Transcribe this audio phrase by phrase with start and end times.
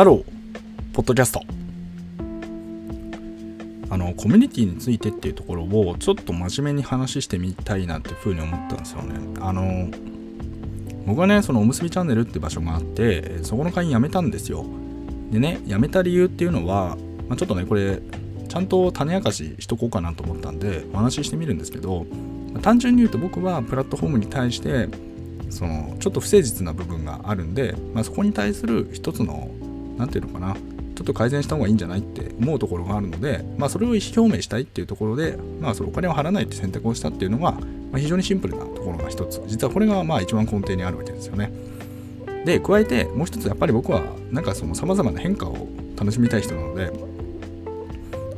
[0.00, 0.24] ハロー、
[0.94, 1.42] ポッドキャスト。
[3.90, 9.20] あの、コミュニティについてっていうところをちょっと真面目に話してみたいなっていうふうに思ったんですよね。
[9.42, 9.90] あの、
[11.06, 14.64] 僕はね、そのおむすびチャンネルって場所があって、そこの会員辞めたんですよ。
[15.30, 16.96] でね、辞めた理由っていうのは、
[17.28, 18.00] まあ、ちょっとね、これ、
[18.48, 22.06] ちゃんと種明かししとこうかなと思ったんで、お話ししてみるんですけど、
[22.62, 24.88] 単純に言うと僕はプラットフォームに対して
[25.50, 29.50] そのちょっと不誠実な部分があるんで、まあ、そこに対する一つの
[30.00, 30.54] 何て言うのかな。
[30.54, 37.56] ちょっと改善した方がいいんじゃないって思うところがあるので、まあ、それを意思表明したいっていうところで、まあ、そのお金を払わないって選択をしたっていうのが、
[37.90, 39.40] ま、非常にシンプルなところが一つ。
[39.46, 41.50] 実はこれがまあ一番根底にあるわけですよね。
[42.44, 46.90] で加えてもう一つやっぱり僕はなんかその様々な変化を楽しみたい人なので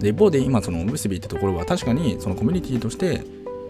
[0.00, 3.24] で一方で今そのおむすびってところは確かにそのコミュニティとして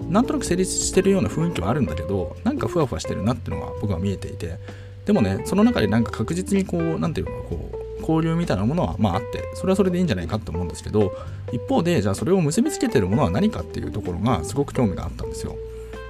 [0.09, 4.59] なんとなく成立してるような雰囲気はあるんだけどなんかふわふわしてるなっていうのが僕は見えていて
[5.07, 11.13] でもねその中でなんか確実にこう何て言うのかこう交流みたいなものはまああってそれはそれでいいんじゃないかと思うんですけど
[11.53, 15.57] 一方でじゃあそれを結びつけてるものは何かっていうところがすごく興味があったんですよ。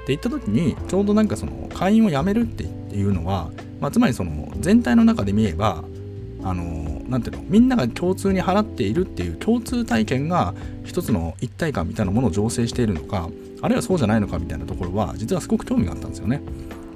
[0.06, 5.84] で行った時にちょうどなんかその会員を辞めるっていうのは、まあ、つまりその全体の中で見れば
[6.42, 13.28] あのなていうのみんなが共通に払っているっていう共通体験が一つの一体感みたいなものを醸成しているのか
[13.60, 16.40] あるいはそうじゃないのかみたいなところは実はすごく興味があったんですよね。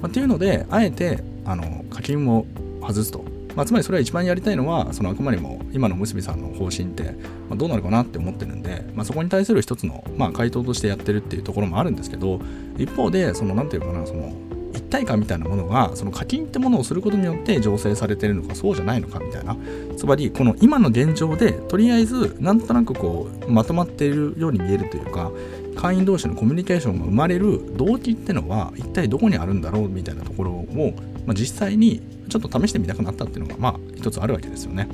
[0.01, 2.47] まあ、っていうのであえてあの課金を
[2.81, 3.25] 外すと。
[3.55, 7.15] まあ、つまりそれは一番やりたいのはそのあくまでも今のむさんの方針って、
[7.49, 12.41] ま、どうなるかなって思ってるんで、まあ、そこに対する一つの、まあ、回答としてやってるっていうところもあるんですけど
[12.79, 14.33] 一方でその何て言うかなその
[14.75, 19.57] 一体感みたいなものがその課金ってものをすることによって醸成されてるのかそうじゃないのかみたいな。
[19.97, 25.31] つまりこの今の現状でとりあえずなんとなくこうまとまっているように見えるというか
[25.77, 30.95] 会員同士のコミュニケーションが生まれる動機ってのは一体どこにあるんだろうみたいなところを、
[31.27, 34.89] まあ、実際にちょっと試してみたくなったっていうのがまあ一つあるわけですよね。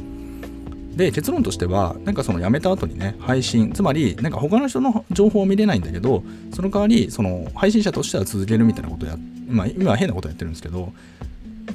[0.96, 9.16] で結論としてはなんかその辞めた後にね配信つまりなんか他の人の情報を見れないんだけどその代わりその配信者としては続けるみたいなことや
[9.48, 10.92] まあ今は変なことやってるんですけど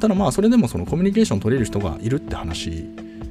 [0.02, 2.86] ただまあそれでもそのコミュニケーション取れる人がいるって話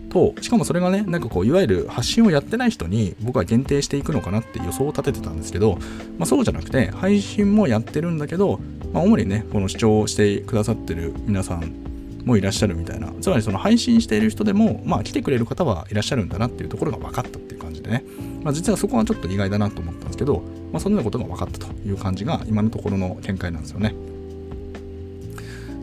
[0.08, 5.76] としかもそれがねなんかこういわゆる発信をやってない人に僕は限定していくのかなって予想を立ててたんですけど、
[6.18, 8.60] まあ、そうじゃなくて配信もやってるんだけど、
[8.94, 11.91] まあ、主にねこの視聴してくださってる皆さん
[12.24, 18.04] もいらっしゃるみたいなつまりその配信している人でもまあ来てくれる方はいらっしゃるんだなっていうところが分かったっていう感じでね、
[18.42, 23.94] まあ、実はそこはちょっと意外だなと思ったんですけど、まあ、そんなことが分かったという感じが今のところの見解なんですよね。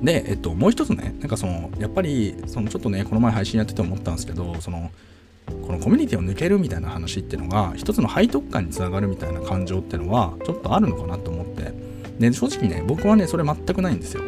[0.01, 4.91] で、えっと、もう一つね、なんかその、やっぱり、そのちょっとね、この前配信やってて思ったんですけど、その、
[5.65, 11.73] このコミュニティを抜けるみたいな話っていうのが、一つの背徳感につながるみたいな感情っていうのは、ちょっとあるのかなと思って、
[12.19, 14.23] で、正直ね、僕はね、それ全くないんですよ。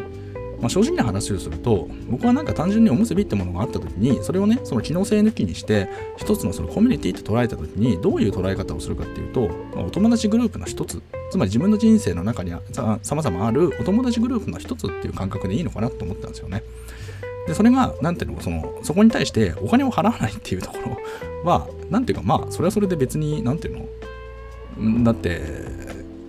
[0.62, 11.02] まあ、正直な話をすると僕はなんか単純におむすびってものがあった時にそれをねその機能性抜きにして一つのそのコミュニティって捉えた時にどういう捉え方をするかっていうと、まあ、お友達グループの一つ
[11.32, 16.62] つまり自分の人生の中にさまざまあるお友達グループの一つっていう感覚でいいのかなと思ったんですよね。
[17.48, 20.96] でそれが何ていうのそのそこに対してお金を払わないっていうところ
[21.50, 23.88] は何ていうかまあそれはそれで別に何ていう
[24.78, 25.40] のだって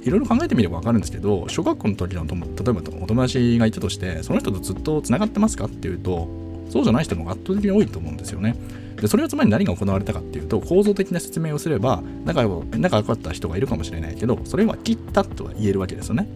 [0.04, 6.28] いろいろ考えてみれば分かるんですけど小学校の時の例えばお友達がいたとしてその人とずっとつながってますかっていうと
[6.70, 8.56] そうじゃない人の方が圧倒的に多いと思うんですよね。
[8.96, 16.28] でそれはつまり何が行われたかっていうと構造的な説明をすれば仲良かった人がいるかもしれないけどそれは切ったとは言えるわけですよね。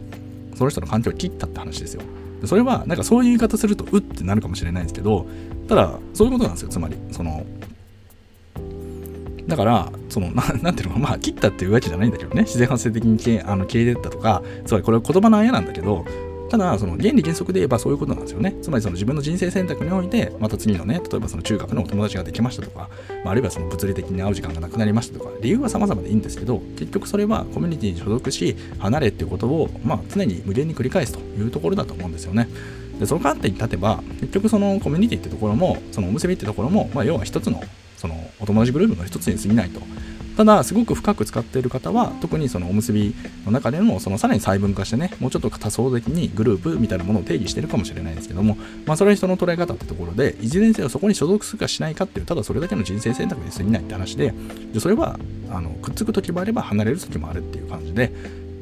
[0.56, 2.02] その人の関係を切ったって話ですよ。
[2.46, 5.28] それはなんかそういう言い方するとうってなるかもしれないんですけど
[5.68, 7.46] ただそういうことなんですよつまりその
[9.48, 16.06] だから、その、な んていうのか、まあ、切ったっていうわけじゃないんだけどね、自然発生的に消えあの消えてったとか、つまりこれは言葉のあやなんだけど、
[16.50, 18.56] ただ、その原理原則で言えばそういうことなんですよね。
[18.62, 22.90] つまりその自分の人生選択において、また次のね、例えばその中学のお友達ができましたとか、
[23.24, 32.48] まあ、あるいはその物理的に会う時間がなくなりましたとか、理由は様々でいいんですけど、結局それはコミュニティに所属し、離れっていうことを、まあ、常に無限に繰り返すというところだと思うんですよね。
[33.00, 37.62] で、その観点に立てば、結局そのコミュニティってところも、そのおむすびってところも、まあ、要は一つの、
[37.98, 39.82] そのお友達グループの一つに過ぎないと。
[40.38, 48.56] ただすごく深く使っている方は特にそのおむすびの中でもそのさらに細分化してねもうちょっと多層的にグループみたいなものを定義してるかもしれないですけども
[48.86, 54.32] まあそれは人の捉え方ってところでいずれにせよそこに所属するかしないかっていうただそれだけの人生選択に過ぎないって話で
[54.74, 55.18] でそれは
[55.50, 58.12] あのくっつく時もあれば離れる時もあるっていう感じで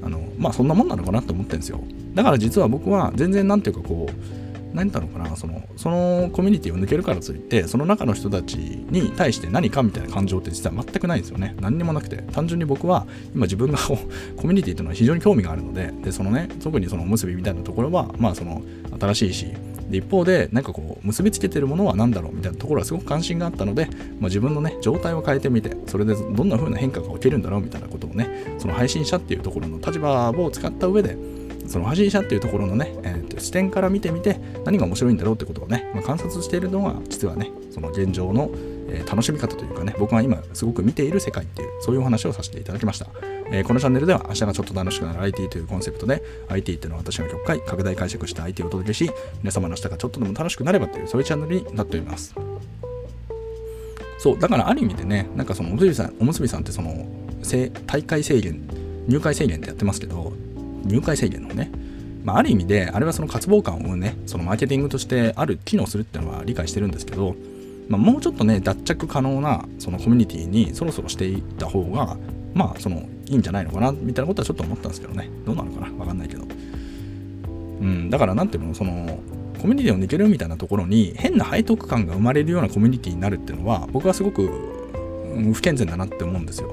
[0.01, 1.83] あのまあそんなもんなのかなと思ってるんですよ
[2.13, 4.44] だから実は僕は全然なんていうかこう
[4.75, 5.35] 何だろうかな？
[5.35, 11.55] そのそのコミュニティを抜けるからといってその中の人たちに対して何かみたいな感情って実は全くないんですよね。
[11.59, 12.17] 何にもなくて。
[12.35, 13.95] 単純に僕は今自分が コ
[14.43, 18.61] ミュニティというのは非常に興味があるのででそのね特にそのおむすびみたいなところはまあその
[18.99, 19.47] 新しいし
[19.89, 23.95] で一方でなんかこう結びつけてるものは何だろうみたいなところはすごく関心があったので、まあ、
[24.25, 31.15] 自分のね状態を変えてみてそれでどんな風な変化が起きるんだろうみたいなことをねその配信者っていうところの立場を使った上で
[31.67, 38.49] その配信者っていうところのね、えー、と視点から見てみて何が面白いんだろうってことをね、まあ、観察しているのが実はねその現状の、
[38.89, 43.07] えー、楽しみ方というかね僕が今すごく見ている世界っていうそういうお話をさせていただきました、
[43.51, 49.09] えー、このチャンネルでは明日がちょっと楽しくなる IT というコンセプトで IT っていうのは私が極快拡大解釈した IT をお届けし
[49.41, 52.35] 皆様の明日がちょっとでも楽しくなればというそういうチャンネルになっております。
[54.17, 57.05] そうだからある意味でねなんかそのおむすびさんおむすびさんってその
[57.85, 58.59] 大会制限
[59.07, 60.33] 入会制限ってやってますけど
[60.85, 61.71] 入会制限のね、
[62.23, 67.35] まあ、ある意味であれはその渇望感をねそのマーケティングとしてある機能するっていうのは理解してるんですけど、
[67.89, 72.17] まあ、もうちょっとね脱着可能なそのコミュニティにそろそろしていった方が
[72.53, 75.29] まあそのいいんじゃないのかなみたいなことはちょっと思ったんですけどね。
[75.45, 76.43] どうなのかなわかんないけど。
[76.43, 79.19] うんだからなんていうのその
[79.61, 84.47] コミュニティを抜けるみたいなところに変な背徳感が生まれるようなコミュニティになるっていうのは僕はすごく
[85.53, 86.71] 不健全だなって思うんですよ。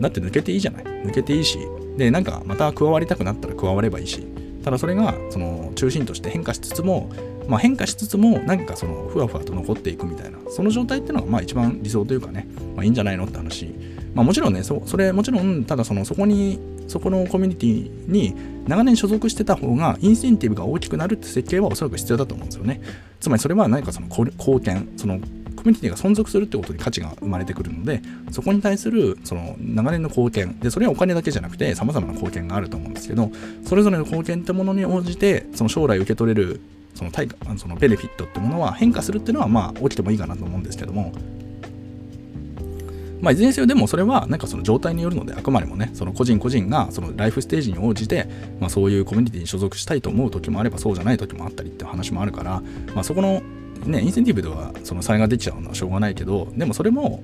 [0.00, 0.84] だって抜けていいじゃない。
[0.84, 1.58] 抜けていいし
[1.98, 4.24] でなんかまた加わりたくなったら加わればいいし
[4.64, 7.10] ただそれがその中心として変化しつつも、
[7.48, 12.46] まあ、変化しつつも何かそのふわふわと残っていくみたいなその状態っていうのがまあ一番理想というかね、
[12.76, 13.66] まあ、いいんじゃないのって話、
[14.14, 18.34] まあ、もちろんねそれもちろんただそのそこにそこのコミュニティに
[18.66, 22.80] 長年所属してた方がインセンティブが大きくなるって設計はおそらく必要だと思うんですよね。
[23.20, 25.20] つまりそれは何かその貢献その
[25.68, 30.58] ミュニティが存続するってことに価値が生まれてくるのでそこに対するその長年の貢献。
[30.58, 33.30] でそれはお金だけじゃなくて様々な貢献があると思うんですけど
[33.64, 36.60] それぞれの貢献ってものに応じてその将来受け取れる
[36.94, 41.12] その対そのベネフィットってものは変化するっていうのはまあ起きてもいいかなと思うんですけども。
[43.20, 48.28] まあ、いずれにせよでもそれはなんかその状態によるのであくまでもねその個人個人がそのライフステージに応じて、
[48.60, 52.62] まあ、そういうコミュニティに所属したいと思う時もあればそうじゃない時もあったりっていう話もあるから、
[52.94, 53.42] まあ、そこの
[53.86, 57.22] ね、インセンティブではその差が出ちゃうのはしょうがないけどでもそれも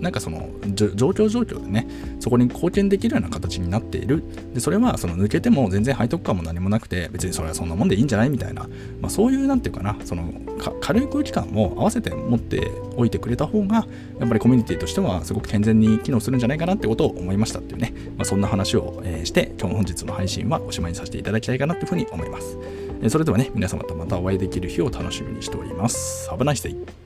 [0.00, 1.86] なんかその状況状況でね
[2.20, 4.22] そこに貢献できるような形になっている。
[4.54, 8.68] でそれはその抜けても全然背徳感も何もなくて別にそれはそんなもんでいいんじゃないみたいな、
[9.00, 10.32] まあ、そういうなんていうかなその
[10.80, 13.86] 軽い空気感も合わせて持っておいてくれた方が
[14.18, 22.56] やっぱりコミュニティとしてはすごく健全に機能するんじゃないかなってことを思いましたっていうね、まあ、そんな話を、えして今日本日の配信はおしまいにさせていただきたいかなというふうに思います。
[23.08, 26.28] それではね、皆様とまたお会いできる日を楽しみにしております。
[26.30, 26.99] Have a nice day!